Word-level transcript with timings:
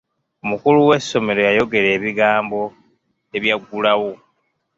Omukulu 0.43 0.79
w'essomero 0.89 1.41
yayogera 1.47 1.87
ebigambo 1.97 2.61
ebyaggulawo. 3.37 4.11